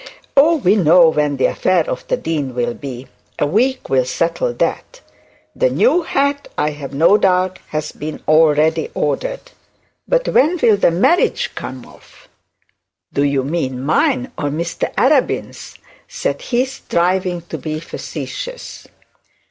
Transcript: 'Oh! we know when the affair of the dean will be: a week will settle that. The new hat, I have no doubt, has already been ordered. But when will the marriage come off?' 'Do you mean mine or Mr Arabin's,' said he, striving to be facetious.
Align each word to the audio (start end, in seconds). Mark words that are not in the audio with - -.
'Oh! 0.35 0.55
we 0.55 0.75
know 0.77 1.09
when 1.09 1.37
the 1.37 1.45
affair 1.45 1.87
of 1.87 2.07
the 2.07 2.17
dean 2.17 2.55
will 2.55 2.73
be: 2.73 3.05
a 3.37 3.45
week 3.45 3.87
will 3.87 4.03
settle 4.03 4.51
that. 4.53 4.99
The 5.55 5.69
new 5.69 6.01
hat, 6.01 6.47
I 6.57 6.71
have 6.71 6.91
no 6.91 7.19
doubt, 7.19 7.59
has 7.67 7.93
already 8.27 8.87
been 8.87 8.91
ordered. 8.95 9.51
But 10.07 10.27
when 10.29 10.57
will 10.57 10.77
the 10.77 10.89
marriage 10.89 11.51
come 11.53 11.85
off?' 11.85 12.27
'Do 13.13 13.21
you 13.25 13.43
mean 13.43 13.85
mine 13.85 14.31
or 14.39 14.45
Mr 14.49 14.91
Arabin's,' 14.95 15.75
said 16.07 16.41
he, 16.41 16.65
striving 16.65 17.41
to 17.43 17.59
be 17.59 17.79
facetious. 17.79 18.87